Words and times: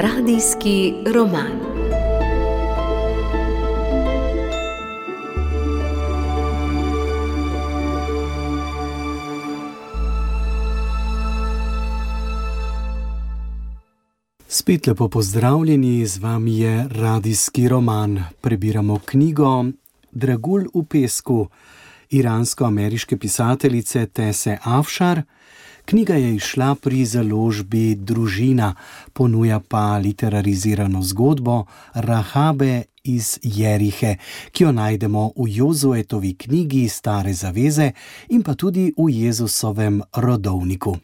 Radijski 0.00 0.94
roman. 1.14 1.58
Spet 14.48 14.86
lepo 14.86 15.08
pozdravljeni, 15.08 16.06
z 16.06 16.18
vami 16.18 16.58
je 16.58 16.88
radijski 16.90 17.68
roman. 17.68 18.24
Prebiramo 18.40 18.98
knjigo 19.04 19.64
Dragul 20.10 20.64
v 20.74 20.84
pesku 20.84 21.48
iransko-ameriške 22.10 23.16
pisateljice 23.16 24.06
Tese 24.06 24.58
Afšar. 24.62 25.22
Knjiga 25.88 26.14
je 26.14 26.34
izšla 26.34 26.74
pri 26.74 27.04
založbi 27.04 27.94
Družina, 27.94 28.74
ponuja 29.12 29.60
pa 29.60 29.98
literarizirano 29.98 31.02
zgodbo 31.02 31.64
Rahabe 31.94 32.82
iz 33.04 33.38
Jerihe, 33.42 34.16
ki 34.52 34.64
jo 34.64 34.72
najdemo 34.72 35.32
v 35.36 35.48
Jozuetovi 35.48 36.34
knjigi 36.34 36.88
Stare 36.88 37.32
zaveze 37.32 37.92
in 38.28 38.44
pa 38.44 38.54
tudi 38.54 38.92
v 38.98 39.08
Jezusovem 39.08 40.02
rodovniku. 40.16 40.98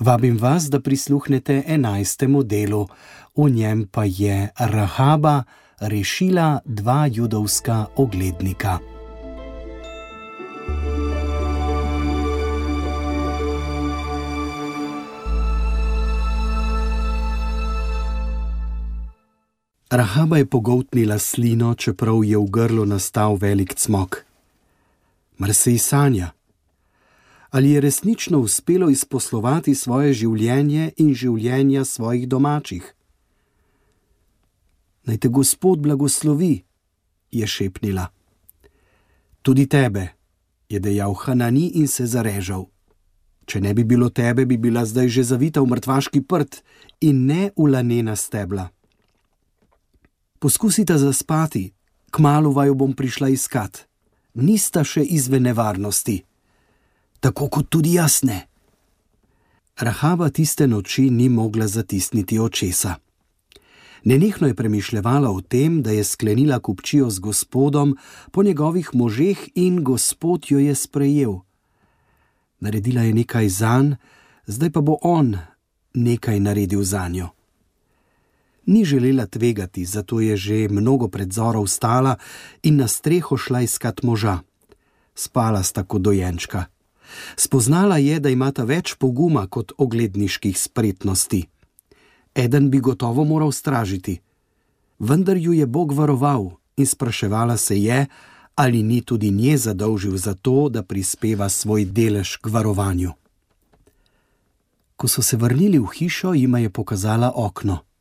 Vabim 0.00 0.38
vas, 0.38 0.66
da 0.66 0.80
prisluhnete 0.80 1.62
enajstemu 1.66 2.42
delu, 2.42 2.88
v 3.36 3.50
njem 3.50 3.86
pa 3.86 4.02
je 4.04 4.48
Rahaba 4.58 5.44
rešila 5.78 6.58
dva 6.66 7.06
judovska 7.06 7.86
oglednika. 7.96 8.91
Rahaba 19.92 20.38
je 20.38 20.46
pogotnila 20.46 21.18
slino, 21.18 21.74
čeprav 21.74 22.24
je 22.24 22.38
v 22.38 22.48
grlu 22.48 22.86
nastal 22.88 23.36
velik 23.36 23.74
cmok. 23.74 24.24
Mar 25.38 25.54
se 25.54 25.72
ji 25.72 25.78
sanja? 25.78 26.30
Ali 27.50 27.70
je 27.70 27.80
resnično 27.80 28.38
uspelo 28.38 28.88
izposlovati 28.88 29.74
svoje 29.74 30.12
življenje 30.12 30.92
in 30.96 31.12
življenja 31.14 31.84
svojih 31.84 32.24
domačih? 32.28 32.94
Naj 35.04 35.18
te 35.18 35.28
Gospod 35.28 35.84
blagoslovi, 35.84 36.64
je 37.30 37.46
šepnila. 37.46 38.08
Tudi 39.42 39.68
tebe, 39.68 40.08
je 40.72 40.80
dejal 40.80 41.12
Hanani 41.12 41.68
in 41.68 41.88
se 41.88 42.06
zarežal. 42.06 42.70
Če 43.44 43.60
ne 43.60 43.74
bi 43.74 43.84
bilo 43.84 44.08
tebe, 44.08 44.48
bi 44.48 44.56
bila 44.56 44.88
zdaj 44.88 45.08
že 45.08 45.22
zavita 45.36 45.60
v 45.60 45.68
mrtvaški 45.68 46.24
prt 46.24 46.62
in 47.00 47.26
ne 47.28 47.50
v 47.52 47.74
lanena 47.76 48.16
stebla 48.16 48.72
poskusita 50.42 50.98
zaspati, 50.98 51.72
kmalo 52.10 52.50
vaju 52.50 52.74
bom 52.74 52.92
prišla 52.92 53.28
iskat. 53.28 53.86
Nista 54.34 54.82
še 54.84 55.04
izven 55.04 55.44
nevarnosti, 55.46 56.16
tako 57.20 57.46
kot 57.48 57.68
tudi 57.70 57.92
jaz 57.94 58.24
ne. 58.26 58.40
Rahava 59.78 60.30
tiste 60.34 60.66
noči 60.66 61.10
ni 61.10 61.28
mogla 61.28 61.68
zatisniti 61.70 62.40
očesa. 62.42 62.96
Nenehno 64.04 64.48
je 64.50 64.56
premišljala 64.58 65.30
o 65.30 65.40
tem, 65.40 65.78
da 65.82 65.94
je 65.94 66.04
sklenila 66.04 66.58
kupčijo 66.58 67.10
z 67.10 67.22
gospodom 67.22 67.94
po 68.32 68.42
njegovih 68.42 68.90
možeh 68.94 69.38
in 69.54 69.84
gospod 69.84 70.50
jo 70.50 70.58
je 70.58 70.74
sprejel. 70.74 71.38
Naredila 72.60 73.02
je 73.02 73.14
nekaj 73.14 73.48
zanj, 73.48 73.94
zdaj 74.46 74.70
pa 74.74 74.80
bo 74.80 74.98
on 75.02 75.36
nekaj 75.94 76.40
naredil 76.40 76.82
za 76.82 77.06
njo 77.08 77.30
ni 78.66 78.84
želela 78.84 79.26
tvegati, 79.26 79.84
zato 79.84 80.20
je 80.20 80.36
že 80.36 80.68
mnogo 80.68 81.08
predzorov 81.08 81.66
stala 81.66 82.16
in 82.62 82.76
na 82.76 82.88
streho 82.88 83.36
šla 83.36 83.60
iskat 83.60 84.02
moža. 84.02 84.38
Spala 85.14 85.62
sta 85.62 85.84
kot 85.84 86.02
dojenčka. 86.02 86.64
Spoznala 87.36 87.96
je, 87.98 88.20
da 88.20 88.28
imata 88.28 88.64
več 88.64 88.94
poguma 88.94 89.46
kot 89.46 89.72
ogledniških 89.78 90.58
spretnosti. 90.58 91.46
Eden 92.34 92.70
bi 92.70 92.80
gotovo 92.80 93.24
moral 93.24 93.52
stražiti, 93.52 94.20
vendar 94.98 95.36
ju 95.36 95.52
je 95.52 95.66
Bog 95.66 95.92
varoval 95.92 96.50
in 96.76 96.86
spraševala 96.86 97.56
se 97.56 97.82
je, 97.82 98.06
ali 98.54 98.82
ni 98.82 99.02
tudi 99.02 99.30
nje 99.30 99.58
zadolžil 99.58 100.16
za 100.16 100.34
to, 100.34 100.68
da 100.68 100.82
prispeva 100.82 101.48
svoj 101.48 101.84
delež 101.84 102.36
k 102.36 102.48
varovanju. 102.48 103.12
Ko 104.96 105.08
so 105.08 105.22
se 105.22 105.36
vrnili 105.36 105.78
v 105.78 105.86
hišo, 105.98 106.34
jima 106.34 106.58
je 106.58 106.70
pokazala 106.70 107.32
okno 107.34 107.91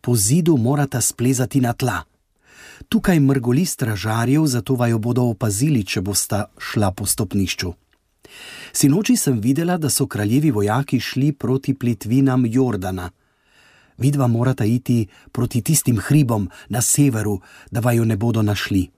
po 0.00 0.16
zidu 0.16 0.56
morata 0.56 1.00
splezati 1.00 1.60
na 1.60 1.72
tla. 1.72 2.02
Tukaj 2.88 3.20
mrgoli 3.20 3.64
stražarjev, 3.66 4.46
zato 4.46 4.74
vaju 4.74 4.98
bodo 4.98 5.22
opazili, 5.22 5.84
če 5.84 6.00
bosta 6.00 6.46
šla 6.58 6.90
po 6.90 7.06
stopnišču. 7.06 7.72
Sinoči 8.72 9.16
sem 9.16 9.40
videla, 9.40 9.76
da 9.76 9.90
so 9.90 10.06
kraljevi 10.06 10.50
vojaki 10.50 11.00
šli 11.00 11.32
proti 11.32 11.74
plitvinam 11.74 12.46
Jordana. 12.46 13.10
Vidva 13.98 14.26
morata 14.26 14.64
iti 14.64 15.06
proti 15.32 15.62
tistim 15.62 15.98
hribom 15.98 16.48
na 16.68 16.80
severu, 16.80 17.40
da 17.70 17.80
vaju 17.80 18.04
ne 18.04 18.16
bodo 18.16 18.42
našli. 18.42 18.88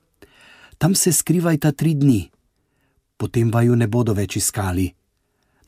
Tam 0.79 0.95
se 0.95 1.13
skrivajta 1.13 1.73
tri 1.73 1.95
dni, 1.95 2.31
potem 3.17 3.51
vaju 3.51 3.77
ne 3.77 3.87
bodo 3.87 4.15
več 4.15 4.37
iskali, 4.37 4.89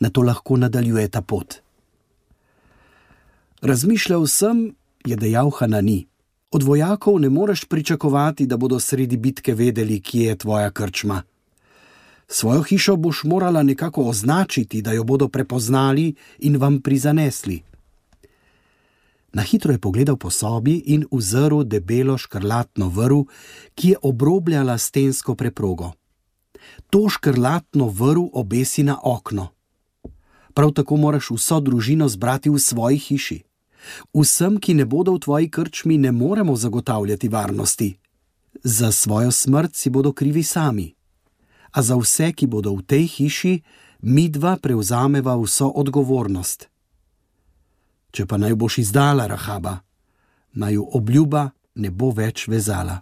na 0.00 0.10
to 0.10 0.22
lahko 0.22 0.56
nadaljujeta 0.56 1.22
pot. 1.22 1.60
Razmišljal 3.62 4.26
sem, 4.26 4.74
je 5.04 5.16
dejal 5.16 5.50
Hanani. 5.50 6.06
Od 6.50 6.62
vojakov 6.62 7.20
ne 7.20 7.28
moreš 7.28 7.64
pričakovati, 7.64 8.46
da 8.46 8.56
bodo 8.56 8.80
sredi 8.80 9.16
bitke 9.16 9.54
vedeli, 9.54 10.00
kje 10.00 10.24
je 10.24 10.36
tvoja 10.36 10.70
krčma. 10.70 11.22
Svojo 12.28 12.62
hišo 12.62 12.96
boš 12.96 13.24
morala 13.24 13.62
nekako 13.62 14.02
označiti, 14.02 14.82
da 14.82 14.92
jo 14.92 15.04
bodo 15.04 15.28
prepoznali 15.28 16.14
in 16.38 16.56
vam 16.56 16.80
prizanesli. 16.80 17.62
Na 19.32 19.42
hitro 19.42 19.72
je 19.72 19.78
pogledal 19.78 20.16
po 20.16 20.30
sobi 20.30 20.82
in 20.86 21.04
uzrl 21.10 21.62
debelo 21.62 22.18
škrlatno 22.18 22.88
vrv, 22.88 23.24
ki 23.74 23.88
je 23.88 23.96
obrobljala 24.02 24.78
stensko 24.78 25.34
preprogo. 25.34 25.92
To 26.90 27.08
škrlatno 27.08 27.88
vrv 27.88 28.22
obesi 28.32 28.82
na 28.82 28.98
okno. 29.02 29.48
Prav 30.54 30.70
tako 30.70 30.96
moraš 30.96 31.30
vso 31.30 31.60
družino 31.60 32.08
zbrati 32.08 32.50
v 32.50 32.58
svoji 32.58 32.98
hiši. 32.98 33.42
Vsem, 34.14 34.58
ki 34.60 34.74
ne 34.74 34.84
bodo 34.84 35.14
v 35.14 35.20
tvoji 35.20 35.50
krčmi, 35.50 35.98
ne 35.98 36.12
moremo 36.12 36.56
zagotavljati 36.56 37.28
varnosti. 37.28 37.98
Za 38.62 38.92
svojo 38.92 39.30
smrt 39.30 39.74
si 39.76 39.90
bodo 39.90 40.12
krivi 40.12 40.42
sami. 40.42 40.94
A 41.72 41.82
za 41.82 41.96
vse, 41.96 42.32
ki 42.32 42.46
bodo 42.46 42.74
v 42.74 42.82
tej 42.82 43.06
hiši, 43.06 43.62
mi 44.02 44.28
dva 44.28 44.56
prevzameva 44.56 45.36
vso 45.36 45.68
odgovornost. 45.74 46.68
Če 48.14 48.26
pa 48.26 48.38
naj 48.38 48.54
boš 48.54 48.78
izdala 48.78 49.26
Rahaba, 49.26 49.80
naj 50.54 50.74
jo 50.74 50.86
obljuba 50.92 51.50
ne 51.74 51.90
bo 51.90 52.12
več 52.14 52.46
vezala. 52.48 53.00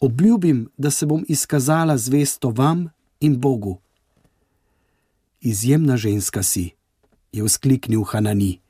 Obljubim, 0.00 0.68
da 0.78 0.90
se 0.90 1.06
bom 1.06 1.24
izkazala 1.28 1.96
zvesto 1.98 2.50
vam 2.50 2.88
in 3.20 3.38
Bogu. 3.40 3.78
Izjemna 5.40 5.96
ženska 5.96 6.42
si, 6.42 6.70
je 7.32 7.44
vzkliknil 7.44 8.02
Hanani. 8.02 8.60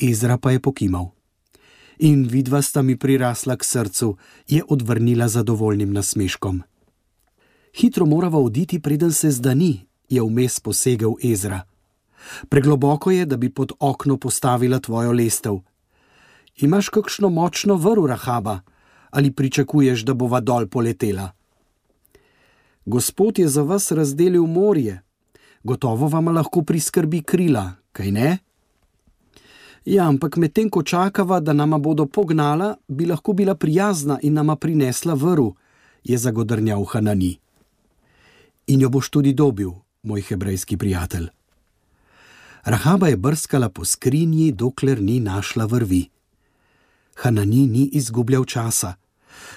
Ezra 0.00 0.38
pa 0.38 0.50
je 0.50 0.60
pokimal. 0.60 1.10
In 1.98 2.24
vidva 2.24 2.62
sta 2.62 2.82
mi 2.82 2.96
prirasla 2.96 3.56
k 3.56 3.64
srcu, 3.64 4.16
je 4.48 4.62
odvrnila 4.68 5.28
zadovoljnim 5.28 5.92
nasmeškom. 5.92 6.62
Hitro 7.76 8.06
morava 8.06 8.38
oditi, 8.38 8.80
preden 8.80 9.12
se 9.12 9.30
zdani, 9.30 9.86
je 10.08 10.22
vmes 10.22 10.60
posegel 10.60 11.12
Ezra. 11.24 11.60
Pregloboko 12.48 13.10
je, 13.10 13.26
da 13.26 13.36
bi 13.36 13.52
pod 13.54 13.72
okno 13.78 14.16
postavila 14.16 14.80
tvojo 14.80 15.12
lestev. 15.12 15.60
Imaš 16.56 16.88
kakšno 16.88 17.28
močno 17.28 17.76
vrv, 17.76 18.06
Rahaba, 18.06 18.60
ali 19.10 19.32
pričakuješ, 19.32 20.02
da 20.04 20.14
bova 20.14 20.40
dol 20.40 20.66
poletela? 20.66 21.30
Gospod 22.84 23.38
je 23.38 23.48
za 23.48 23.62
vas 23.62 23.92
razdelil 23.92 24.46
morje, 24.46 25.02
gotovo 25.62 26.08
vam 26.08 26.28
lahko 26.28 26.62
priskrbi 26.62 27.22
krila, 27.22 27.72
kaj 27.92 28.10
ne? 28.10 28.38
Ja, 29.84 30.08
ampak 30.08 30.36
medtem 30.36 30.68
ko 30.70 30.82
čakava, 30.82 31.40
da 31.40 31.52
nama 31.52 31.78
bodo 31.78 32.06
pognala, 32.06 32.76
bi 32.88 33.06
lahko 33.06 33.32
bila 33.32 33.54
prijazna 33.54 34.18
in 34.22 34.34
nama 34.34 34.56
prinesla 34.56 35.14
vrv, 35.14 35.52
je 36.04 36.18
zagodrnjal 36.18 36.84
Hanani. 36.84 37.38
In 38.66 38.80
jo 38.80 38.88
boš 38.88 39.10
tudi 39.10 39.32
dobil, 39.32 39.70
moj 40.02 40.22
hebrejski 40.22 40.76
prijatelj. 40.76 41.28
Rahaba 42.64 43.08
je 43.08 43.16
brskala 43.16 43.68
po 43.68 43.84
skrinji, 43.84 44.52
dokler 44.52 45.02
ni 45.02 45.20
našla 45.20 45.64
vrvi. 45.64 46.08
Hanani 47.14 47.66
ni 47.66 47.88
izgubljal 47.92 48.44
časa. 48.44 48.94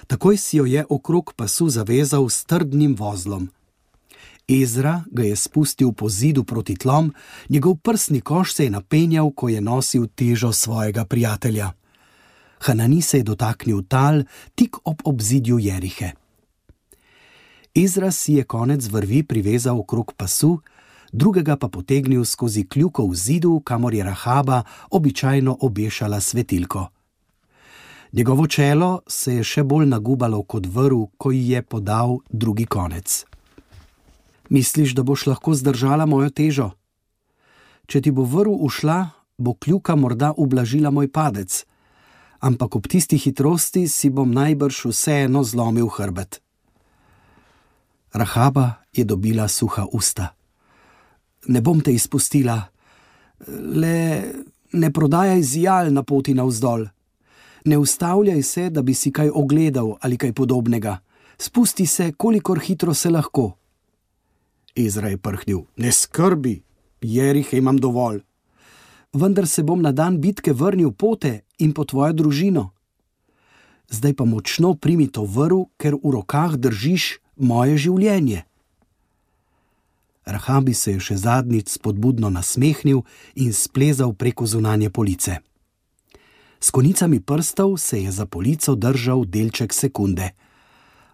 Takoj 0.08 0.38
si 0.38 0.58
jo 0.58 0.66
je 0.66 0.86
okrog 0.90 1.34
pasu 1.36 1.70
zavezal 1.70 2.30
s 2.30 2.46
trdnim 2.46 2.96
vozlom. 2.96 3.50
Ezra 4.48 5.04
ga 5.12 5.24
je 5.24 5.36
spustil 5.36 5.92
po 5.92 6.10
zidu 6.10 6.44
proti 6.44 6.76
tlom, 6.76 7.14
njegov 7.50 7.76
prsni 7.76 8.22
koš 8.22 8.54
se 8.54 8.64
je 8.64 8.70
napenjal, 8.70 9.32
ko 9.32 9.50
je 9.50 9.62
nosil 9.62 10.08
težo 10.16 10.52
svojega 10.52 11.06
prijatelja. 11.06 11.72
Hanani 12.60 13.02
se 13.02 13.18
je 13.18 13.24
dotaknil 13.24 13.84
tal 13.88 14.24
tik 14.56 14.76
ob 14.84 15.02
obzidju 15.04 15.60
Jerihe. 15.60 16.12
Ezra 17.76 18.12
si 18.12 18.34
je 18.34 18.44
konec 18.44 18.86
vrvi 18.88 19.24
privezal 19.24 19.80
okrog 19.80 20.14
pasu, 20.18 20.60
drugega 21.12 21.58
pa 21.58 21.68
potegnil 21.68 22.26
skozi 22.26 22.68
kljuko 22.68 23.08
v 23.08 23.16
zidu, 23.16 23.60
kamor 23.60 23.94
je 23.94 24.04
Rahaba 24.04 24.64
običajno 24.90 25.58
obešala 25.62 26.22
svetilko. 26.22 26.88
Njegovo 28.14 28.48
čelo 28.48 29.02
se 29.08 29.36
je 29.36 29.44
še 29.44 29.64
bolj 29.64 29.88
nagubalo 29.90 30.44
kot 30.44 30.66
vrv, 30.66 31.06
ko 31.18 31.32
ji 31.32 31.50
je 31.50 31.62
podal 31.62 32.20
drugi 32.30 32.66
konec. 32.66 33.26
Misliš, 34.54 34.94
da 34.94 35.02
boš 35.04 35.26
lahko 35.26 35.56
zdržala 35.58 36.06
mojo 36.06 36.30
težo? 36.30 36.72
Če 37.90 38.02
ti 38.06 38.12
bo 38.14 38.22
vrv 38.22 38.54
ušla, 38.54 38.98
bo 39.38 39.56
kljuka 39.58 39.96
morda 39.98 40.30
ublažila 40.38 40.92
moj 40.94 41.10
padec, 41.10 41.64
ampak 42.40 42.76
ob 42.78 42.86
tisti 42.88 43.18
hitrosti 43.18 43.88
si 43.90 44.12
bom 44.14 44.30
najbrž 44.30 44.86
vseeno 44.92 45.42
zlomil 45.44 45.90
hrbet. 45.90 46.38
Rahaba 48.14 48.86
je 48.94 49.04
dobila 49.10 49.48
suha 49.48 49.88
usta. 49.90 50.36
Ne 51.50 51.62
bom 51.62 51.82
te 51.82 51.90
izpustila, 51.90 52.60
le 53.50 53.98
ne 54.74 54.94
prodajaj 54.94 55.42
zijal 55.42 55.90
na 55.94 56.04
poti 56.04 56.38
navzdol. 56.38 56.86
Ne 57.66 57.78
ustavljaj 57.78 58.44
se, 58.44 58.70
da 58.70 58.86
bi 58.86 58.94
si 58.94 59.12
kaj 59.12 59.34
ogledal 59.34 59.96
ali 60.02 60.18
kaj 60.18 60.34
podobnega. 60.34 61.00
Spusti 61.38 61.86
se, 61.86 62.12
kolikor 62.12 62.60
hitro 62.60 62.94
se 62.94 63.10
lahko. 63.10 63.58
Ezra 64.76 65.10
je 65.10 65.18
prhnil: 65.18 65.66
Ne 65.78 65.92
skrbi, 65.92 66.62
jerih 67.02 67.54
imam 67.54 67.78
dovolj. 67.78 68.22
Vendar 69.14 69.48
se 69.48 69.64
bom 69.64 69.82
na 69.82 69.92
dan 69.92 70.22
bitke 70.22 70.54
vrnil 70.54 70.92
pote 70.92 71.42
in 71.58 71.74
po 71.74 71.86
tvojo 71.86 72.14
družino. 72.14 72.72
Zdaj 73.90 74.14
pa 74.14 74.26
močno 74.26 74.74
primi 74.74 75.08
to 75.08 75.26
vrv, 75.26 75.68
ker 75.78 75.94
v 75.94 76.12
rokah 76.18 76.56
držiš 76.58 77.20
moje 77.38 77.78
življenje. 77.78 78.44
Rahabi 80.26 80.74
se 80.74 80.96
je 80.96 81.00
še 81.04 81.18
zadnjič 81.20 81.76
spodbudno 81.76 82.32
nasmehnil 82.32 83.04
in 83.36 83.54
splezal 83.54 84.14
preko 84.16 84.48
zunanje 84.48 84.90
police. 84.90 85.38
S 86.64 86.72
konicami 86.72 87.20
prstov 87.20 87.78
se 87.78 88.02
je 88.02 88.12
za 88.12 88.26
polico 88.26 88.76
držal 88.76 89.26
delček 89.28 89.74
sekunde. 89.74 90.32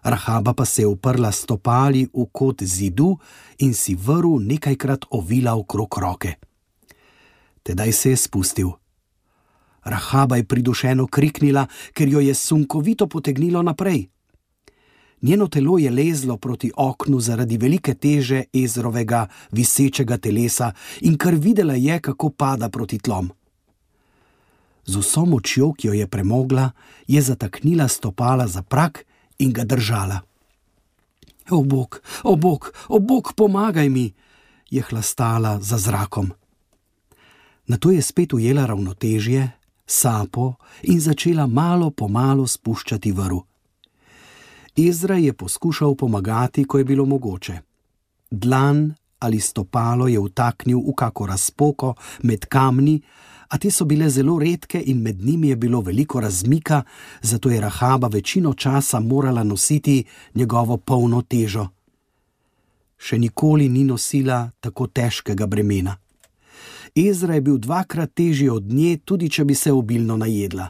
Rahaba 0.02 0.52
pa 0.52 0.64
se 0.64 0.82
je 0.82 0.86
uprla 0.86 1.32
stopali 1.32 2.08
v 2.14 2.26
kot 2.32 2.62
zidu 2.62 3.18
in 3.58 3.74
si 3.74 3.94
vrv 3.94 4.40
nekajkrat 4.40 5.04
ovila 5.10 5.54
okrog 5.54 5.98
roke. 5.98 6.34
Tedaj 7.62 7.92
se 7.92 8.10
je 8.10 8.16
spustil. 8.16 8.70
Rahaba 9.84 10.36
je 10.36 10.44
pridušeno 10.44 11.06
kriknila, 11.06 11.66
ker 11.92 12.08
jo 12.08 12.20
je 12.20 12.34
sunkovito 12.34 13.06
potegnilo 13.06 13.62
naprej. 13.62 14.08
Njeno 15.22 15.48
telo 15.48 15.78
je 15.78 15.90
lezlo 15.90 16.36
proti 16.36 16.72
oknu 16.76 17.20
zaradi 17.20 17.56
velike 17.56 17.94
teže 17.94 18.44
Ezrovega 18.52 19.26
visečega 19.52 20.16
telesa 20.16 20.72
in 21.00 21.18
kar 21.18 21.34
videla 21.34 21.74
je, 21.74 22.00
kako 22.00 22.30
pada 22.30 22.68
proti 22.68 22.98
tlom. 22.98 23.30
Z 24.84 24.96
vso 24.96 25.24
močjo, 25.24 25.72
ki 25.72 25.88
jo 25.88 25.92
je 25.92 26.06
premogla, 26.06 26.70
je 27.06 27.22
zataknila 27.22 27.88
stopala 27.88 28.46
za 28.46 28.62
prak 28.62 29.04
in 29.40 29.52
ga 29.52 29.64
držala. 29.64 30.20
O 31.50 31.64
bog, 31.64 32.00
o 32.22 32.36
bog, 32.36 32.72
o 32.88 32.98
bog, 32.98 33.32
pomagaj 33.36 33.88
mi, 33.88 34.12
je 34.70 34.82
hlastala 34.82 35.58
za 35.60 35.78
zrakom. 35.78 36.30
Na 37.66 37.76
to 37.76 37.90
je 37.90 38.02
spet 38.02 38.32
ujela 38.32 38.66
ravnotežje, 38.66 39.50
sapo 39.86 40.54
in 40.82 41.00
začela 41.00 41.46
malo 41.46 41.90
po 41.90 42.08
malo 42.08 42.46
spuščati 42.46 43.12
vrv. 43.12 43.38
Ezra 44.76 45.16
je 45.16 45.32
poskušal 45.32 45.94
pomagati, 45.94 46.64
ko 46.64 46.78
je 46.78 46.84
bilo 46.84 47.04
mogoče. 47.06 47.58
Dlan 48.30 48.94
ali 49.20 49.40
stopalo 49.40 50.08
je 50.08 50.20
vtaknil 50.20 50.78
v 50.78 50.94
kako 50.96 51.26
razpoko 51.26 51.94
med 52.22 52.46
kamni, 52.46 53.00
a 53.48 53.58
te 53.58 53.70
so 53.70 53.84
bile 53.84 54.08
zelo 54.10 54.38
redke 54.38 54.82
in 54.86 55.02
med 55.02 55.20
njimi 55.24 55.48
je 55.48 55.56
bilo 55.56 55.80
veliko 55.80 56.20
razmika, 56.20 56.82
zato 57.22 57.50
je 57.50 57.60
Rahaba 57.60 58.08
večino 58.08 58.54
časa 58.54 59.00
morala 59.00 59.44
nositi 59.44 60.04
njegovo 60.34 60.76
polno 60.76 61.22
težo. 61.22 61.68
Še 62.98 63.18
nikoli 63.18 63.68
ni 63.68 63.84
nosila 63.84 64.50
tako 64.60 64.86
težkega 64.86 65.46
bremena. 65.46 65.96
Ezra 66.94 67.34
je 67.34 67.40
bil 67.40 67.58
dvakrat 67.58 68.14
težji 68.14 68.48
od 68.48 68.72
nje, 68.72 68.98
tudi 69.04 69.30
če 69.30 69.44
bi 69.44 69.54
se 69.54 69.72
obilno 69.72 70.16
najedla. 70.16 70.68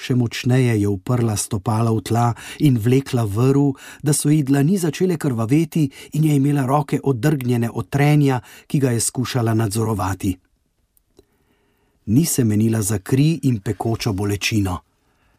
Še 0.00 0.16
močneje 0.16 0.78
je 0.80 0.88
uprla 0.88 1.36
stopala 1.36 1.92
v 1.92 2.00
tla 2.08 2.28
in 2.64 2.78
vlekla 2.80 3.26
vrv, 3.28 3.74
da 4.02 4.16
so 4.16 4.32
ji 4.32 4.42
dlani 4.42 4.78
začele 4.80 5.20
krvaveti 5.20 5.90
in 6.16 6.24
je 6.24 6.36
imela 6.40 6.64
roke 6.66 7.00
odrgnjene 7.04 7.68
od 7.70 7.90
trenja, 7.92 8.40
ki 8.66 8.80
ga 8.80 8.96
je 8.96 9.00
skušala 9.00 9.54
nadzorovati 9.54 10.38
ni 12.10 12.24
se 12.24 12.44
menila 12.44 12.82
za 12.82 12.98
kri 12.98 13.40
in 13.42 13.60
pekočo 13.60 14.12
bolečino, 14.12 14.78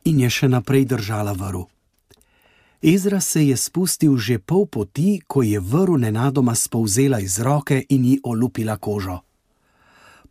in 0.03 0.19
je 0.19 0.29
še 0.29 0.47
naprej 0.47 0.85
držala 0.85 1.33
vrv. 1.33 1.65
Ezra 2.81 3.19
se 3.21 3.43
je 3.47 3.57
spustil 3.57 4.17
že 4.17 4.39
pol 4.39 4.65
poti, 4.65 5.21
ko 5.27 5.43
je 5.43 5.59
vrv 5.59 5.97
nenadoma 5.97 6.55
spouzela 6.55 7.19
iz 7.19 7.39
roke 7.39 7.83
in 7.89 8.05
ji 8.05 8.19
olupila 8.23 8.77
kožo. 8.77 9.19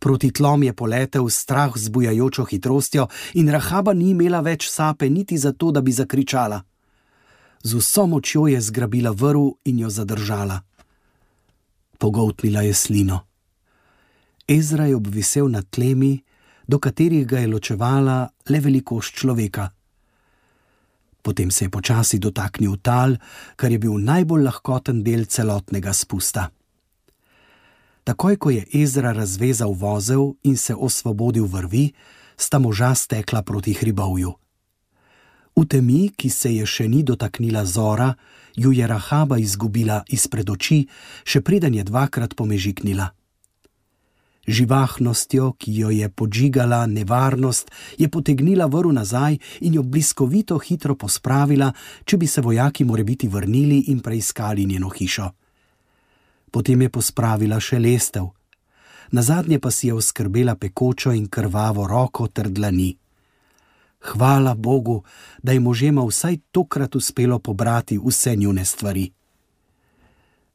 Proti 0.01 0.31
tlom 0.33 0.63
je 0.63 0.73
poletel 0.73 1.29
strah 1.29 1.77
z 1.77 1.93
bujajočo 1.93 2.45
hitrostjo, 2.49 3.05
in 3.37 3.49
Rahaba 3.53 3.93
ni 3.93 4.09
imela 4.15 4.41
več 4.41 4.65
sape, 4.65 5.09
niti 5.09 5.37
zato, 5.37 5.69
da 5.71 5.81
bi 5.81 5.93
zakričala. 5.93 6.57
Z 7.63 7.77
vso 7.77 8.07
močjo 8.09 8.47
je 8.49 8.61
zgrabila 8.61 9.11
vrv 9.13 9.61
in 9.69 9.83
jo 9.85 9.89
zadržala. 9.89 10.57
Pogotnila 12.01 12.65
je 12.65 12.73
slino. 12.73 13.19
Ezra 14.47 14.87
je 14.89 14.95
obvisel 14.95 15.51
nad 15.53 15.69
tlemi, 15.69 16.17
do 16.67 16.79
katerih 16.79 17.27
ga 17.27 17.39
je 17.39 17.47
ločevala 17.47 18.25
le 18.49 18.59
velikost 18.59 19.13
človeka. 19.13 19.69
Potem 21.21 21.51
se 21.51 21.65
je 21.65 21.69
počasi 21.69 22.17
dotaknil 22.17 22.81
tal, 22.81 23.19
kar 23.55 23.71
je 23.71 23.77
bil 23.77 24.01
najbolj 24.01 24.43
lahkoten 24.49 25.03
del 25.03 25.29
celotnega 25.29 25.93
spusta. 25.93 26.49
Takoj, 28.03 28.37
ko 28.37 28.49
je 28.49 28.65
Ezra 28.73 29.11
razvezal 29.11 29.73
vozel 29.73 30.33
in 30.43 30.57
se 30.57 30.75
osvobodil 30.75 31.45
vrvi, 31.45 31.91
sta 32.37 32.59
moža 32.59 32.95
stekla 32.95 33.41
proti 33.41 33.73
hribovju. 33.73 34.33
V 35.55 35.65
temi, 35.67 36.09
ki 36.15 36.29
se 36.29 36.55
je 36.55 36.65
še 36.65 36.87
ni 36.87 37.03
dotaknila 37.03 37.65
zora, 37.65 38.13
ju 38.55 38.71
je 38.71 38.87
Rahaba 38.87 39.37
izgubila 39.37 40.03
izpred 40.07 40.49
oči, 40.49 40.87
še 41.23 41.41
preden 41.41 41.75
je 41.75 41.83
dvakrat 41.83 42.35
pomežiknila 42.35 43.11
živahnostjo, 44.47 45.53
ki 45.57 45.75
jo 45.75 45.89
je 45.89 46.09
podžigala 46.09 46.85
nevarnost, 46.85 47.71
je 47.97 48.09
potegnila 48.09 48.65
vrv 48.65 48.91
nazaj 48.91 49.37
in 49.61 49.73
jo 49.73 49.83
bliskovito 49.83 50.57
hitro 50.57 50.95
pospravila, 50.95 51.71
če 52.05 52.17
bi 52.17 52.27
se 52.27 52.41
vojaki 52.41 52.83
morebiti 52.83 53.27
vrnili 53.27 53.85
in 53.87 53.99
preiskali 53.99 54.65
njeno 54.65 54.89
hišo. 54.89 55.29
Potem 56.51 56.81
je 56.81 56.89
pospravila 56.89 57.59
še 57.59 57.79
lestev, 57.79 58.31
na 59.11 59.21
zadnje 59.21 59.59
pa 59.59 59.71
si 59.71 59.87
je 59.87 59.93
oskrbela 59.93 60.55
pekočo 60.55 61.11
in 61.11 61.27
krvavo 61.27 61.87
roko 61.87 62.27
ter 62.27 62.49
dlani. 62.49 62.95
Hvala 64.01 64.55
Bogu, 64.55 65.03
da 65.43 65.51
je 65.51 65.59
možema 65.59 66.03
vsaj 66.05 66.37
tokrat 66.51 66.95
uspelo 66.95 67.39
pobrati 67.39 67.99
vse 68.05 68.35
njune 68.35 68.65
stvari. 68.65 69.11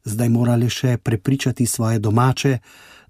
Zdaj 0.03 0.29
morali 0.29 0.69
še 0.69 0.97
prepričati 0.97 1.65
svoje 1.65 1.99
domače, 1.99 2.57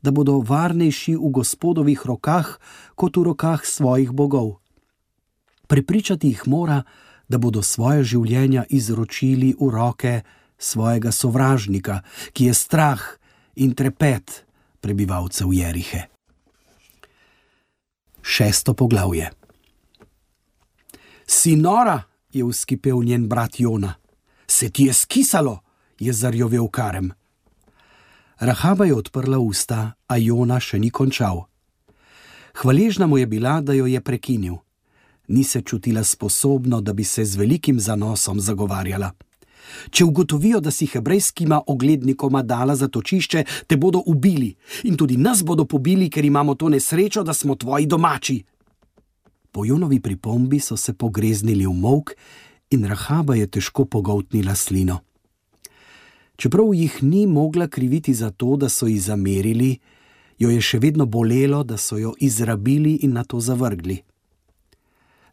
da 0.02 0.12
bodo 0.12 0.40
varnejši 0.40 1.16
v 1.16 1.30
gospodovih 1.30 2.06
rokah 2.06 2.60
kot 2.96 3.18
v 3.18 3.24
rokah 3.24 3.66
svojih 3.66 4.12
bogov. 4.12 4.58
Prepričati 5.68 6.28
jih 6.28 6.48
mora, 6.48 6.84
da 7.28 7.38
bodo 7.38 7.62
svoje 7.62 8.04
življenja 8.04 8.64
izročili 8.70 9.56
v 9.60 9.70
roke 9.70 10.22
svojega 10.58 11.12
sovražnika, 11.12 12.02
ki 12.34 12.46
je 12.46 12.54
strah 12.54 13.02
in 13.56 13.74
trepet 13.76 14.46
prebivalcev 14.82 15.54
Jerihe. 15.54 16.08
Šesto 18.22 18.74
poglavje. 18.74 19.32
Sinora 21.28 22.04
je 22.34 22.44
uskipel 22.44 23.04
njen 23.04 23.28
brat 23.28 23.60
Jona, 23.60 23.94
se 24.48 24.70
ti 24.70 24.84
je 24.84 24.94
skisalo, 24.94 25.60
je 26.00 26.14
zarjovel 26.14 26.68
karem. 26.68 27.12
Rahaba 28.40 28.86
je 28.86 28.96
odprla 28.96 29.40
usta, 29.40 29.92
a 30.08 30.18
Jona 30.18 30.60
še 30.60 30.80
ni 30.80 30.90
končal. 30.90 31.48
Hvaležna 32.62 33.08
mu 33.08 33.18
je 33.18 33.26
bila, 33.26 33.62
da 33.62 33.74
jo 33.74 33.86
je 33.86 34.02
prekinil. 34.02 34.56
Ni 35.28 35.44
se 35.44 35.62
čutila 35.62 36.04
sposobno, 36.04 36.82
da 36.82 36.94
bi 36.94 37.04
se 37.04 37.26
z 37.26 37.36
velikim 37.36 37.80
zanosom 37.80 38.40
zagovarjala. 38.40 39.12
Če 39.90 40.06
ugotovijo, 40.06 40.60
da 40.60 40.72
si 40.72 40.86
hebrejskima 40.86 41.62
oglednikoma 41.68 42.44
dala 42.44 42.76
zatočišče, 42.76 43.44
te 43.68 43.78
bodo 43.78 44.04
ubili 44.06 44.56
in 44.84 44.98
tudi 44.98 45.18
nas 45.18 45.44
bodo 45.44 45.66
pobili, 45.66 46.10
ker 46.10 46.26
imamo 46.26 46.56
to 46.56 46.70
nesrečo, 46.70 47.24
da 47.24 47.34
smo 47.34 47.56
tvoji 47.56 47.86
domači. 47.86 48.44
Po 49.52 49.66
Jonovi 49.66 50.00
pripombi 50.00 50.60
so 50.60 50.78
se 50.78 50.94
pogreznili 50.94 51.66
v 51.66 51.74
mok 51.74 52.12
in 52.70 52.86
Rahaba 52.86 53.36
je 53.36 53.48
težko 53.48 53.86
pogoltnila 53.86 54.56
slino. 54.56 55.00
Čeprav 56.38 56.74
jih 56.74 57.04
ni 57.04 57.28
mogla 57.28 57.68
kriviti 57.68 58.14
za 58.14 58.30
to, 58.30 58.56
da 58.56 58.70
so 58.70 58.88
ji 58.88 59.00
zamerili, 59.00 59.80
jo 60.38 60.50
je 60.50 60.62
še 60.62 60.80
vedno 60.80 61.06
bolelo, 61.06 61.64
da 61.64 61.78
so 61.78 61.98
jo 61.98 62.14
izrabili 62.20 63.00
in 63.02 63.14
na 63.18 63.24
to 63.24 63.40
zavrgli. 63.40 63.98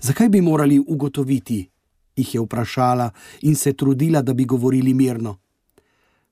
Zakaj 0.01 0.29
bi 0.29 0.41
morali 0.41 0.79
ugotoviti, 0.81 1.69
jih 2.17 2.35
je 2.35 2.41
vprašala 2.41 3.11
in 3.43 3.55
se 3.55 3.73
trudila, 3.73 4.23
da 4.23 4.35
bi 4.35 4.45
govorili 4.45 4.95
mirno. 4.95 5.37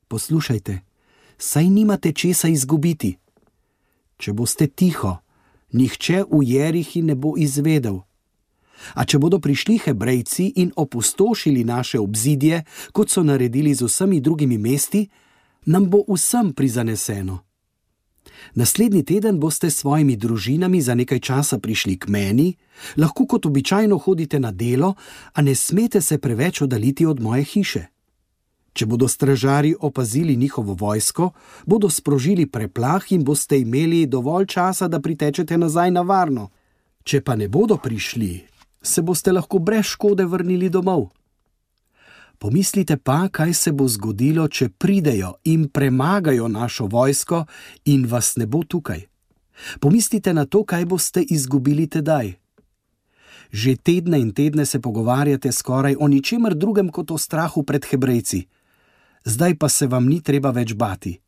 Poslušajte, 0.09 0.81
saj 1.39 1.65
nimate 1.65 2.13
česa 2.13 2.49
izgubiti. 2.49 3.17
Če 4.17 4.33
boste 4.33 4.67
tiho, 4.67 5.17
nihče 5.73 6.25
v 6.31 6.43
Jerihi 6.45 7.03
ne 7.03 7.15
bo 7.15 7.35
izvedel. 7.37 8.03
A 8.95 9.05
če 9.05 9.19
bodo 9.19 9.39
prišli 9.39 9.79
Hebrejci 9.79 10.53
in 10.57 10.73
opustošili 10.77 11.65
naše 11.65 12.01
obzidje, 12.01 12.65
kot 12.93 13.11
so 13.11 13.23
naredili 13.23 13.75
z 13.75 13.87
vsemi 13.87 14.21
drugimi 14.21 14.59
mesti, 14.59 15.07
nam 15.67 15.91
bo 15.91 16.03
vsem 16.09 16.53
prizaneseno. 16.53 17.39
Naslednji 18.55 19.03
teden 19.05 19.41
boste 19.41 19.71
s 19.71 19.77
svojimi 19.77 20.17
družinami 20.17 20.81
za 20.81 20.95
nekaj 20.95 21.19
časa 21.19 21.59
prišli 21.59 21.97
k 21.99 22.09
meni, 22.09 22.55
lahko 22.97 23.27
kot 23.27 23.47
običajno 23.47 23.99
hodite 23.99 24.41
na 24.41 24.53
delo, 24.53 24.95
a 25.33 25.43
ne 25.43 25.55
smete 25.55 26.01
se 26.01 26.19
preveč 26.19 26.63
oddaljiti 26.63 27.07
od 27.07 27.21
moje 27.21 27.45
hiše. 27.45 27.87
Če 28.73 28.87
bodo 28.87 29.09
stražari 29.09 29.75
opazili 29.81 30.37
njihovo 30.37 30.75
vojsko, 30.75 31.31
bodo 31.67 31.91
sprožili 31.91 32.47
preplah 32.47 33.13
in 33.13 33.25
boste 33.25 33.61
imeli 33.61 34.07
dovolj 34.07 34.47
časa, 34.47 34.89
da 34.89 35.01
pritečete 35.01 35.59
nazaj 35.59 35.91
na 35.91 36.03
varno. 36.03 36.49
Če 37.05 37.21
pa 37.21 37.37
ne 37.37 37.49
bodo 37.49 37.77
prišli, 37.77 38.47
se 38.83 39.03
boste 39.03 39.33
lahko 39.33 39.59
brez 39.59 39.85
škode 39.93 40.25
vrnili 40.25 40.69
domov. 40.69 41.11
Pomislite 42.43 42.97
pa, 42.97 43.29
kaj 43.29 43.55
se 43.55 43.71
bo 43.73 43.85
zgodilo, 43.89 44.49
če 44.49 44.67
pridejo 44.69 45.29
in 45.47 45.69
premagajo 45.71 46.49
našo 46.51 46.89
vojsko 46.91 47.45
in 47.85 48.03
vas 48.11 48.33
ne 48.37 48.49
bo 48.51 48.65
tukaj. 48.67 49.05
Pomislite 49.79 50.35
na 50.35 50.43
to, 50.51 50.65
kaj 50.67 50.89
boste 50.91 51.23
izgubili 51.23 51.87
tedaj. 51.87 52.33
Že 53.53 53.77
tedne 53.77 54.19
in 54.19 54.35
tedne 54.35 54.67
se 54.67 54.83
pogovarjate 54.83 55.53
skoraj 55.53 55.95
o 56.01 56.11
ničemer 56.11 56.59
drugem 56.59 56.91
kot 56.91 57.15
o 57.15 57.19
strahu 57.19 57.63
pred 57.63 57.87
Hebrejci. 57.87 58.43
Zdaj 59.25 59.59
pa 59.59 59.69
se 59.69 59.87
vam 59.87 60.11
ni 60.11 60.19
treba 60.19 60.51
več 60.51 60.75
bati. 60.75 61.21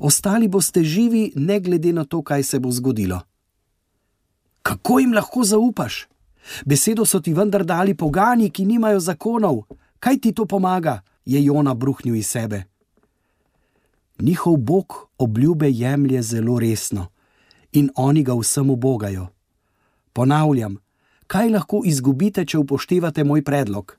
Ostali 0.00 0.48
boste 0.48 0.82
živi, 0.82 1.32
ne 1.36 1.60
glede 1.60 1.92
na 1.92 2.04
to, 2.04 2.22
kaj 2.22 2.42
se 2.42 2.58
bo 2.58 2.74
zgodilo. 2.74 3.22
Kako 4.62 4.98
jim 4.98 5.14
lahko 5.14 5.44
zaupaš? 5.44 6.08
Besedo 6.66 7.06
so 7.06 7.20
ti 7.20 7.30
vendar 7.34 7.62
dali 7.64 7.94
pogani, 7.94 8.50
ki 8.50 8.66
nimajo 8.66 8.98
zakonov. 9.00 9.68
Kaj 9.98 10.18
ti 10.18 10.32
to 10.32 10.46
pomaga? 10.46 11.00
je 11.24 11.44
Jona 11.44 11.74
bruhnil 11.74 12.14
iz 12.14 12.26
sebe. 12.26 12.62
Njihov 14.18 14.56
bog 14.56 15.08
obljube 15.18 15.70
jemlje 15.70 16.22
zelo 16.22 16.58
resno 16.58 17.06
in 17.72 17.90
oni 17.96 18.22
ga 18.22 18.34
vsem 18.34 18.70
ubogajo. 18.70 19.26
Ponavljam, 20.12 20.76
kaj 21.26 21.48
lahko 21.48 21.82
izgubite, 21.84 22.44
če 22.44 22.58
upoštevate 22.58 23.24
moj 23.24 23.44
predlog? 23.44 23.96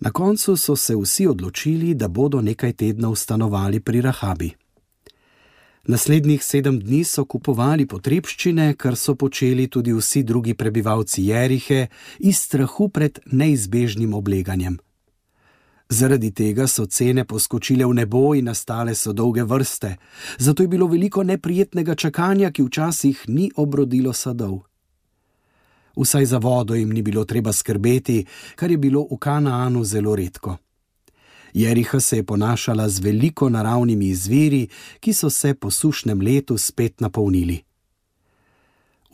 Na 0.00 0.10
koncu 0.10 0.56
so 0.56 0.76
se 0.76 0.96
vsi 0.96 1.26
odločili, 1.26 1.94
da 1.94 2.08
bodo 2.08 2.40
nekaj 2.40 2.72
tednov 2.72 3.16
stanovali 3.16 3.80
pri 3.80 4.00
Rahabi. 4.00 4.50
Naslednjih 5.90 6.44
sedem 6.44 6.76
dni 6.78 7.00
so 7.04 7.24
kupovali 7.26 7.82
potrebščine, 7.90 8.76
kar 8.78 8.94
so 8.94 9.16
počeli 9.18 9.64
tudi 9.66 9.90
vsi 9.90 10.20
drugi 10.22 10.52
prebivalci 10.54 11.24
Jerihe, 11.26 11.88
iz 12.20 12.42
strahu 12.44 12.86
pred 12.94 13.18
neizbežnim 13.26 14.14
obleganjem. 14.14 14.76
Zaradi 15.90 16.30
tega 16.30 16.68
so 16.70 16.86
cene 16.86 17.24
poskočile 17.26 17.90
v 17.90 17.98
nebo 17.98 18.22
in 18.38 18.46
nastale 18.52 18.94
so 18.94 19.10
dolge 19.12 19.42
vrste, 19.42 19.96
zato 20.38 20.62
je 20.62 20.70
bilo 20.70 20.86
veliko 20.86 21.26
neprijetnega 21.26 21.98
čakanja, 21.98 22.54
ki 22.54 22.68
včasih 22.70 23.26
ni 23.26 23.50
obrodilo 23.56 24.14
sadov. 24.14 24.60
Vsaj 25.98 26.24
za 26.24 26.38
vodo 26.38 26.78
jim 26.78 26.94
ni 26.94 27.02
bilo 27.02 27.24
treba 27.24 27.52
skrbeti, 27.52 28.22
kar 28.54 28.70
je 28.70 28.78
bilo 28.78 29.08
v 29.10 29.18
Kanaanu 29.18 29.82
zelo 29.84 30.14
redko. 30.14 30.60
Jeriha 31.54 32.00
se 32.00 32.16
je 32.16 32.24
ponašala 32.24 32.88
z 32.88 33.00
veliko 33.00 33.48
naravnimi 33.48 34.06
izviri, 34.08 34.68
ki 35.00 35.12
so 35.12 35.30
se 35.30 35.54
po 35.54 35.70
sušnem 35.70 36.20
letu 36.20 36.58
spet 36.58 37.00
napolnili. 37.00 37.62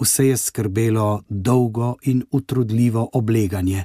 Vse 0.00 0.26
je 0.26 0.36
skrbelo 0.36 1.22
dolgo 1.28 1.94
in 2.02 2.24
utrudljivo 2.30 3.10
obleganje. 3.12 3.84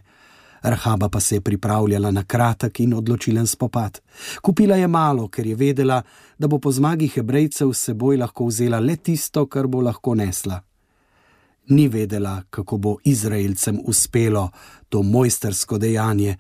Rahaba 0.62 1.10
pa 1.10 1.20
se 1.20 1.36
je 1.36 1.42
pripravljala 1.42 2.12
na 2.12 2.24
kratek 2.24 2.80
in 2.80 2.94
odločilen 2.94 3.48
spopad. 3.48 4.02
Kupila 4.42 4.76
je 4.76 4.88
malo, 4.88 5.28
ker 5.28 5.48
je 5.48 5.56
vedela, 5.56 6.02
da 6.38 6.48
bo 6.48 6.60
po 6.60 6.72
zmagi 6.72 7.08
Hebrejcev 7.08 7.74
s 7.74 7.80
seboj 7.80 8.18
lahko 8.18 8.46
vzela 8.46 8.80
le 8.80 8.96
tisto, 8.96 9.46
kar 9.46 9.68
bo 9.68 9.82
lahko 9.82 10.16
nesla. 10.16 10.62
Ni 11.70 11.88
vedela, 11.88 12.44
kako 12.50 12.78
bo 12.78 12.98
Izraelcem 13.04 13.80
uspelo 13.86 14.50
to 14.90 15.04
mojstersko 15.04 15.78
dejanje, 15.78 16.38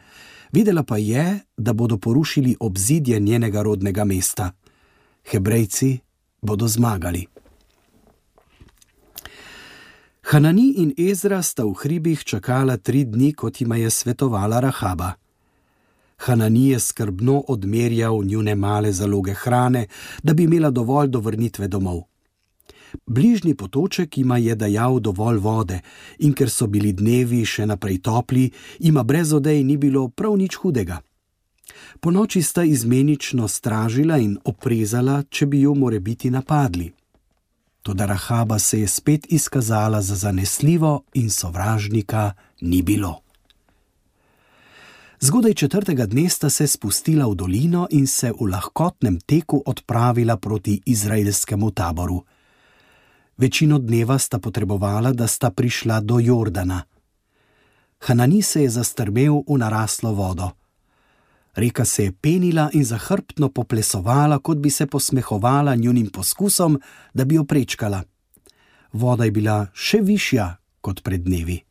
Videla 0.52 0.84
pa 0.84 0.98
je, 0.98 1.40
da 1.58 1.74
bodo 1.74 1.98
porušili 1.98 2.56
obzidje 2.60 3.20
njenega 3.20 3.62
rodnega 3.62 4.04
mesta. 4.04 4.52
Hebrejci 5.32 6.00
bodo 6.42 6.68
zmagali. 6.68 7.26
Hanani 10.22 10.74
in 10.78 10.94
Ezra 10.98 11.42
sta 11.42 11.66
v 11.66 11.74
hribih 11.74 12.24
čakala 12.24 12.78
tri 12.78 13.04
dni, 13.04 13.34
kot 13.34 13.62
jima 13.62 13.76
je 13.76 13.90
svetovala 13.90 14.60
Rahaba. 14.60 15.14
Hanani 16.18 16.70
je 16.70 16.80
skrbno 16.80 17.44
odmerjal 17.48 18.24
njune 18.24 18.56
male 18.56 18.92
zaloge 18.92 19.34
hrane, 19.34 19.88
da 20.24 20.34
bi 20.34 20.44
imela 20.44 20.70
dovolj 20.70 21.08
do 21.08 21.20
vrnitve 21.20 21.68
domov. 21.68 22.11
Bližnji 23.06 23.56
potoček 23.56 24.18
ima 24.18 24.38
je 24.38 24.56
dajal 24.56 25.00
dovolj 25.00 25.38
vode, 25.38 25.80
in 26.20 26.34
ker 26.34 26.50
so 26.50 26.68
bili 26.68 26.94
dnevi 26.94 27.46
še 27.46 27.66
naprej 27.66 28.02
topli, 28.02 28.52
ima 28.80 29.04
brez 29.04 29.34
odej 29.34 29.64
ni 29.64 29.78
bilo 29.78 30.08
prav 30.10 30.38
nič 30.38 30.56
hudega. 30.56 31.02
Po 32.00 32.12
noči 32.12 32.42
sta 32.42 32.64
izmenično 32.64 33.48
stražila 33.48 34.18
in 34.18 34.38
oprezala, 34.46 35.24
če 35.30 35.46
bi 35.46 35.62
jo 35.62 35.76
more 35.76 36.00
biti 36.00 36.30
napadli. 36.30 36.92
Toda 37.82 38.06
Rahaba 38.06 38.60
se 38.60 38.80
je 38.80 38.88
spet 38.88 39.26
izkazala 39.30 40.02
za 40.02 40.16
zanesljivo 40.16 41.04
in 41.14 41.30
sovražnika 41.30 42.34
ni 42.62 42.82
bilo. 42.82 43.22
Zgodaj 45.20 45.54
četrtega 45.54 46.06
dne 46.06 46.30
sta 46.30 46.50
se 46.50 46.68
spustila 46.68 47.28
v 47.28 47.36
dolino 47.36 47.88
in 47.90 48.08
se 48.08 48.32
v 48.32 48.48
lahkotnem 48.50 49.20
teku 49.20 49.64
odpravila 49.66 50.38
proti 50.38 50.82
izraelskemu 50.86 51.72
taboru. 51.72 52.24
Večino 53.42 53.80
dneva 53.80 54.20
sta 54.20 54.40
potrebovala, 54.40 55.14
da 55.14 55.28
sta 55.28 55.50
prišla 55.50 56.00
do 56.02 56.20
Jordana. 56.20 56.84
Hanani 58.00 58.42
se 58.42 58.62
je 58.62 58.70
zastrmel 58.70 59.42
v 59.48 59.58
naraslo 59.58 60.14
vodo. 60.14 60.52
Reka 61.56 61.86
se 61.86 62.04
je 62.04 62.12
penila 62.12 62.70
in 62.74 62.86
zahrbtno 62.86 63.50
poplesovala, 63.50 64.38
kot 64.40 64.58
bi 64.58 64.70
se 64.70 64.86
posmehovala 64.86 65.76
njunim 65.76 66.10
poskusom, 66.14 66.80
da 67.14 67.26
bi 67.26 67.36
jo 67.36 67.44
prečkala. 67.44 68.04
Voda 68.94 69.26
je 69.26 69.32
bila 69.32 69.72
še 69.74 70.02
višja 70.02 70.58
kot 70.82 71.02
pred 71.02 71.24
dnevi. 71.26 71.64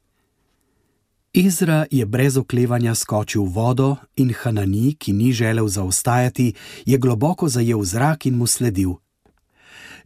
Izra 1.33 1.87
je 1.91 2.07
brez 2.07 2.37
oklevanja 2.37 2.95
skočil 2.95 3.45
v 3.47 3.55
vodo 3.55 3.97
in 4.17 4.35
Hanani, 4.43 4.97
ki 4.99 5.13
ni 5.13 5.31
želel 5.33 5.69
zaostajati, 5.69 6.55
je 6.87 6.99
globoko 6.99 7.49
zajel 7.49 7.85
zrak 7.85 8.27
in 8.27 8.35
mu 8.35 8.47
sledil. 8.47 8.99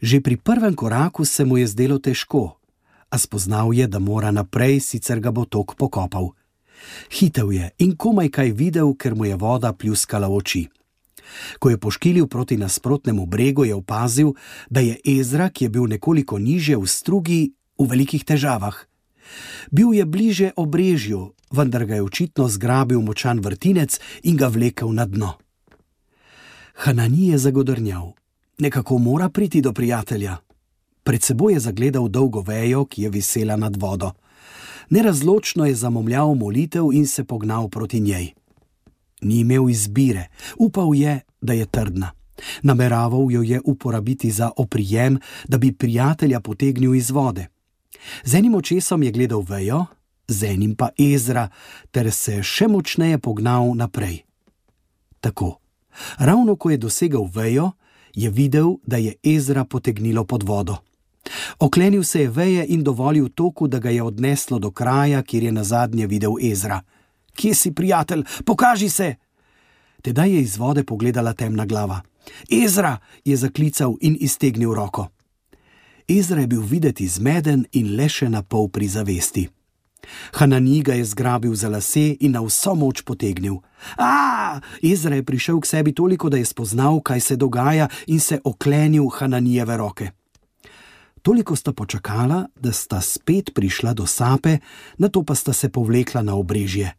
Že 0.04 0.20
pri 0.20 0.36
prvem 0.36 0.76
koraku 0.76 1.24
se 1.24 1.48
mu 1.48 1.56
je 1.56 1.64
zdelo 1.64 1.96
težko, 1.96 2.60
a 3.08 3.16
spoznal 3.16 3.72
je, 3.72 3.88
da 3.88 3.96
mora 3.96 4.28
naprej, 4.28 4.84
sicer 4.84 5.16
ga 5.16 5.32
bo 5.32 5.48
tok 5.48 5.80
pokopal. 5.80 6.36
Hitev 7.08 7.48
je 7.48 7.72
in 7.80 7.96
komaj 7.96 8.28
kaj 8.28 8.52
videl, 8.52 8.92
ker 9.00 9.16
mu 9.16 9.24
je 9.24 9.36
voda 9.40 9.72
pljuskala 9.72 10.28
oči. 10.28 10.68
Ko 11.56 11.72
je 11.72 11.80
poškilil 11.80 12.28
proti 12.28 12.60
nasprotnemu 12.60 13.24
bregu, 13.24 13.64
je 13.64 13.72
opazil, 13.72 14.36
da 14.68 14.84
je 14.84 15.00
Ezra, 15.00 15.48
ki 15.48 15.64
je 15.64 15.72
bil 15.72 15.88
nekoliko 15.88 16.36
niže 16.36 16.76
v 16.76 16.84
strugi, 16.84 17.40
v 17.80 17.88
velikih 17.88 18.28
težavah. 18.28 18.76
Bil 19.72 19.96
je 19.96 20.04
bliže 20.04 20.52
obrežju, 20.60 21.32
vendar 21.48 21.88
ga 21.88 21.96
je 21.96 22.04
očitno 22.04 22.44
zgrabil 22.52 23.00
močan 23.00 23.40
vrtinec 23.40 23.96
in 24.28 24.36
ga 24.36 24.52
vlekel 24.52 24.92
na 24.92 25.08
dno. 25.08 25.40
Hanani 26.84 27.32
je 27.32 27.40
zagodrnjal. 27.40 28.12
Nekako 28.58 28.98
mora 28.98 29.28
priti 29.28 29.60
do 29.60 29.72
prijatelja. 29.72 30.36
Pred 31.02 31.22
seboj 31.22 31.52
je 31.52 31.60
zagledal 31.60 32.08
dolgo 32.08 32.40
vejo, 32.40 32.84
ki 32.84 33.02
je 33.02 33.10
visela 33.10 33.56
nad 33.56 33.76
vodo. 33.76 34.12
Nerazločno 34.90 35.66
je 35.66 35.74
zamomljal 35.74 36.34
molitev 36.34 36.92
in 36.92 37.06
se 37.06 37.24
pognal 37.24 37.68
proti 37.68 38.00
njej. 38.00 38.32
Ni 39.20 39.38
imel 39.38 39.70
izbire, 39.70 40.28
upal 40.58 40.94
je, 40.94 41.20
da 41.40 41.52
je 41.52 41.66
trdna. 41.66 42.10
Nameraval 42.62 43.32
jo 43.32 43.42
je 43.42 43.60
uporabiti 43.64 44.30
za 44.30 44.50
oprijem, 44.56 45.18
da 45.48 45.58
bi 45.58 45.72
prijatelja 45.72 46.40
potegnil 46.40 46.94
iz 46.94 47.10
vode. 47.10 47.46
Z 48.24 48.34
enim 48.34 48.54
očesom 48.54 49.02
je 49.02 49.10
gledal 49.10 49.40
vejo, 49.48 49.86
z 50.28 50.44
enim 50.44 50.74
pa 50.74 50.88
Ezra, 50.98 51.48
ter 51.90 52.12
se 52.12 52.42
še 52.42 52.68
močneje 52.68 53.18
pognal 53.18 53.74
naprej. 53.76 54.22
Tako, 55.20 55.58
ravno 56.18 56.56
ko 56.56 56.70
je 56.70 56.76
dosegel 56.76 57.28
vejo, 57.34 57.70
je 58.14 58.30
videl, 58.30 58.76
da 58.86 58.96
je 58.96 59.14
Ezra 59.22 59.64
potegnilo 59.64 60.24
pod 60.24 60.42
vodo. 60.42 60.76
Oklenil 61.58 62.02
se 62.02 62.20
je 62.20 62.30
veje 62.30 62.66
in 62.68 62.82
dovolil 62.82 63.28
toku, 63.28 63.68
da 63.68 63.78
ga 63.78 63.90
je 63.90 64.02
odneslo 64.02 64.58
do 64.58 64.70
kraja, 64.70 65.22
kjer 65.22 65.42
je 65.42 65.52
na 65.52 65.64
zadnje 65.64 66.06
videl 66.06 66.32
Ezra. 66.42 66.80
Kje 67.34 67.54
si, 67.54 67.74
prijatelj, 67.74 68.22
pokaži 68.44 68.88
se! 68.88 69.14
Tedaj 70.02 70.30
je 70.30 70.40
iz 70.40 70.56
vode 70.56 70.84
pogledala 70.84 71.32
temna 71.32 71.64
glava. 71.66 72.00
Ezra 72.64 72.98
je 73.24 73.36
zaklical 73.36 73.96
in 74.00 74.16
iztegnil 74.20 74.74
roko. 74.74 75.08
Ezra 76.08 76.40
je 76.40 76.46
bil 76.46 76.60
videti 76.60 77.08
zmeden 77.08 77.66
in 77.72 77.96
le 77.96 78.08
še 78.08 78.28
na 78.28 78.42
pol 78.42 78.68
pri 78.68 78.88
zavesti. 78.88 79.48
Hanani 80.32 80.82
ga 80.82 80.94
je 80.94 81.04
zgrabil 81.04 81.54
za 81.54 81.68
lase 81.68 82.16
in 82.20 82.32
na 82.32 82.42
vso 82.42 82.74
moč 82.74 83.02
potegnil. 83.02 83.60
A! 83.98 84.60
Ezra 84.82 85.16
je 85.16 85.24
prišel 85.24 85.60
k 85.60 85.66
sebi 85.66 85.92
toliko, 85.92 86.28
da 86.28 86.36
je 86.36 86.44
spoznal, 86.44 87.00
kaj 87.00 87.20
se 87.20 87.36
dogaja, 87.36 87.88
in 88.06 88.20
se 88.20 88.40
oklenil 88.44 89.08
Hananijeve 89.08 89.76
roke. 89.76 90.10
Toliko 91.24 91.56
sta 91.56 91.72
počakala, 91.72 92.46
da 92.56 92.72
sta 92.72 93.00
spet 93.00 93.54
prišla 93.54 93.94
do 93.94 94.06
sape, 94.06 94.58
na 94.98 95.08
to 95.08 95.24
pa 95.24 95.34
sta 95.34 95.52
se 95.52 95.68
povlekla 95.68 96.22
na 96.22 96.36
obrežje. 96.36 96.92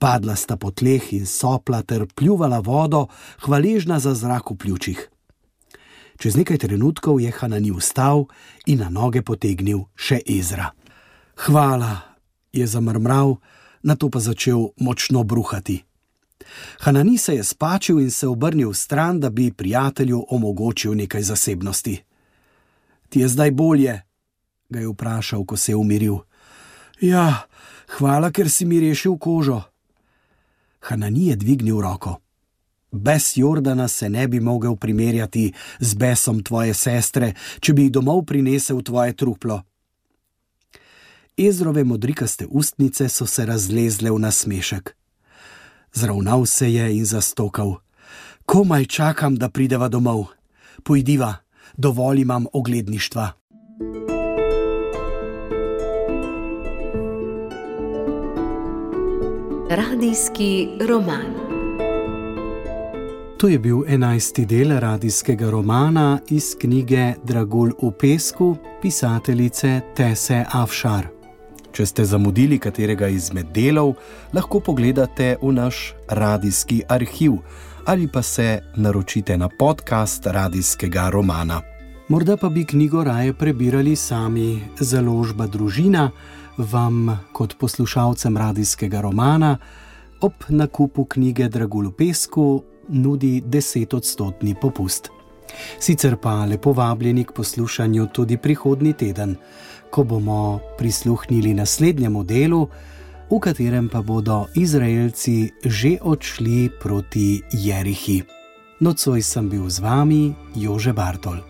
Padla 0.00 0.36
sta 0.36 0.56
po 0.56 0.70
tleh 0.70 1.12
in 1.12 1.26
sopla 1.26 1.82
ter 1.82 2.06
pljuvala 2.08 2.64
vodo, 2.64 3.06
hvaležna 3.44 4.00
za 4.00 4.14
zrak 4.14 4.50
v 4.50 4.56
pljučih. 4.56 5.00
Čez 6.16 6.36
nekaj 6.36 6.64
trenutkov 6.64 7.20
je 7.20 7.28
Hanani 7.28 7.72
vstal 7.76 8.24
in 8.64 8.80
na 8.80 8.88
noge 8.88 9.20
potegnil 9.20 9.84
še 9.96 10.24
Ezra. 10.24 10.72
Hvala, 11.46 12.00
je 12.52 12.66
zamrmral, 12.66 13.36
na 13.82 13.96
to 13.96 14.10
pa 14.10 14.20
začel 14.20 14.68
močno 14.76 15.24
bruhati. 15.24 15.84
Hanani 16.80 17.18
se 17.18 17.34
je 17.34 17.44
spačil 17.44 18.00
in 18.00 18.10
se 18.10 18.28
obrnil 18.28 18.72
stran, 18.72 19.20
da 19.20 19.30
bi 19.30 19.52
prijatelju 19.52 20.26
omogočil 20.28 20.94
nekaj 20.94 21.22
zasebnosti. 21.22 22.02
Ti 23.08 23.20
je 23.20 23.28
zdaj 23.28 23.50
bolje? 23.50 24.00
ga 24.70 24.80
je 24.80 24.88
vprašal, 24.88 25.44
ko 25.44 25.56
se 25.56 25.72
je 25.72 25.76
umiril. 25.76 26.16
Ja, 27.00 27.46
hvala, 27.98 28.30
ker 28.30 28.50
si 28.50 28.64
mi 28.64 28.80
rešil 28.80 29.16
kožo. 29.18 29.62
Hanani 30.80 31.26
je 31.26 31.36
dvignil 31.36 31.80
roko. 31.80 32.20
Bes 32.92 33.36
Jordana 33.36 33.88
se 33.88 34.08
ne 34.10 34.28
bi 34.28 34.40
mogel 34.40 34.76
primerjati 34.76 35.52
z 35.80 35.94
besom 35.94 36.42
tvoje 36.42 36.74
sestre, 36.74 37.34
če 37.60 37.72
bi 37.72 37.82
jih 37.82 37.92
domov 37.92 38.24
prinesel 38.26 38.82
tvoje 38.82 39.16
truplo. 39.16 39.62
Ezrove 41.48 41.84
modrikaste 41.84 42.46
ustnice 42.50 43.08
so 43.08 43.26
se 43.26 43.46
razlezle 43.46 44.10
v 44.10 44.18
nasmešek. 44.18 44.96
Zravnal 45.92 46.46
se 46.46 46.72
je 46.72 46.96
in 46.96 47.04
zastokal: 47.04 47.74
Komaj 48.46 48.84
čakam, 48.84 49.36
da 49.36 49.48
prideva 49.48 49.88
domov. 49.88 50.24
Pojdiva, 50.82 51.34
dovolj 51.76 52.20
imam 52.20 52.46
ogledništva. 52.52 53.32
Radijski 59.70 60.68
roman. 60.88 61.50
To 63.38 63.48
je 63.48 63.58
bil 63.58 63.78
enajsti 63.88 64.46
del 64.46 64.78
radijskega 64.80 65.50
romana 65.50 66.18
iz 66.28 66.54
knjige 66.60 67.14
Dragul 67.24 67.70
v 67.82 67.92
pesku 67.98 68.56
pisateljice 68.82 69.80
Tese 69.96 70.44
Afšar. 70.52 71.19
Če 71.72 71.86
ste 71.86 72.04
zamudili 72.04 72.58
katerega 72.58 73.08
izmed 73.08 73.52
delov, 73.54 73.94
lahko 74.34 74.60
pogledate 74.60 75.36
v 75.42 75.52
naš 75.52 75.94
radijski 76.08 76.82
arhiv 76.88 77.38
ali 77.86 78.08
pa 78.08 78.22
se 78.22 78.60
naročite 78.76 79.38
na 79.38 79.48
podcast 79.48 80.26
radijskega 80.26 81.08
romana. 81.10 81.62
Morda 82.08 82.36
pa 82.36 82.48
bi 82.48 82.64
knjigo 82.64 83.04
raje 83.04 83.32
prebirali 83.34 83.96
sami, 83.96 84.60
založba 84.80 85.46
družina 85.46 86.10
vam 86.58 87.18
kot 87.32 87.56
poslušalcem 87.58 88.36
radijskega 88.36 89.00
romana 89.00 89.58
ob 90.20 90.32
nakupu 90.48 91.04
knjige 91.04 91.48
Dragulu 91.48 91.92
Pesku 91.92 92.62
nudi 92.88 93.42
10-odstotni 93.46 94.54
popust. 94.60 95.10
Sicer 95.78 96.16
pa 96.16 96.44
lepo 96.44 96.72
vabljeni 96.72 97.24
k 97.24 97.32
poslušanju 97.32 98.06
tudi 98.06 98.36
prihodnji 98.36 98.92
teden, 98.92 99.36
ko 99.90 100.04
bomo 100.04 100.60
prisluhnili 100.78 101.54
naslednjemu 101.54 102.24
delu, 102.24 102.68
v 103.30 103.38
katerem 103.38 103.86
pa 103.90 104.02
bodo 104.02 104.46
Izraelci 104.54 105.50
že 105.66 105.98
odšli 106.02 106.70
proti 106.82 107.42
Jerihi. 107.52 108.22
Nocoj 108.80 109.20
sem 109.20 109.46
bil 109.50 109.68
z 109.68 109.78
vami, 109.84 110.34
Jože 110.56 110.96
Bartol. 110.96 111.49